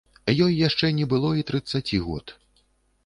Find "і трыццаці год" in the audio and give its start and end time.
1.41-2.37